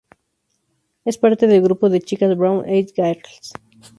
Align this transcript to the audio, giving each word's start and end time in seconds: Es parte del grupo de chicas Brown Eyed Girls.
Es 1.05 1.19
parte 1.19 1.45
del 1.45 1.61
grupo 1.61 1.87
de 1.87 2.01
chicas 2.01 2.35
Brown 2.35 2.67
Eyed 2.67 2.89
Girls. 2.95 3.53